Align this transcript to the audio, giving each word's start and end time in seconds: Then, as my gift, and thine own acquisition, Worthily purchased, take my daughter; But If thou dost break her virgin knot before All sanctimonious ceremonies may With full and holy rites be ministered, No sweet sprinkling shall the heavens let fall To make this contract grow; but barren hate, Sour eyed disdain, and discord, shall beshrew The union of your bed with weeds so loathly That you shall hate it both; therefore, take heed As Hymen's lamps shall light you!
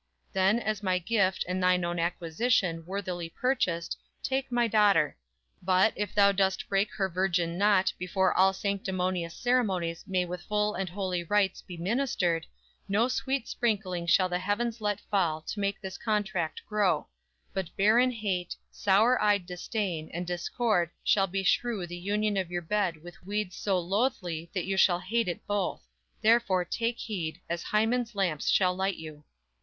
Then, 0.33 0.57
as 0.57 0.81
my 0.81 0.97
gift, 0.97 1.45
and 1.47 1.61
thine 1.61 1.85
own 1.85 1.99
acquisition, 1.99 2.83
Worthily 2.87 3.29
purchased, 3.29 3.99
take 4.23 4.51
my 4.51 4.67
daughter; 4.67 5.15
But 5.61 5.93
If 5.95 6.15
thou 6.15 6.31
dost 6.31 6.67
break 6.67 6.91
her 6.95 7.07
virgin 7.07 7.55
knot 7.55 7.93
before 7.99 8.33
All 8.33 8.51
sanctimonious 8.51 9.35
ceremonies 9.35 10.03
may 10.07 10.25
With 10.25 10.41
full 10.41 10.73
and 10.73 10.89
holy 10.89 11.23
rites 11.23 11.61
be 11.61 11.77
ministered, 11.77 12.47
No 12.89 13.07
sweet 13.07 13.47
sprinkling 13.47 14.07
shall 14.07 14.27
the 14.27 14.39
heavens 14.39 14.81
let 14.81 14.99
fall 15.11 15.39
To 15.43 15.59
make 15.59 15.79
this 15.79 15.99
contract 15.99 16.65
grow; 16.65 17.05
but 17.53 17.69
barren 17.77 18.09
hate, 18.09 18.55
Sour 18.71 19.21
eyed 19.21 19.45
disdain, 19.45 20.09
and 20.15 20.25
discord, 20.25 20.89
shall 21.03 21.27
beshrew 21.27 21.85
The 21.85 21.95
union 21.95 22.37
of 22.37 22.49
your 22.49 22.63
bed 22.63 23.03
with 23.03 23.23
weeds 23.23 23.55
so 23.55 23.77
loathly 23.77 24.49
That 24.55 24.65
you 24.65 24.77
shall 24.77 25.01
hate 25.01 25.27
it 25.27 25.45
both; 25.45 25.85
therefore, 26.23 26.65
take 26.65 26.97
heed 26.97 27.39
As 27.47 27.61
Hymen's 27.61 28.15
lamps 28.15 28.49
shall 28.49 28.75
light 28.75 28.95
you! 28.97 29.25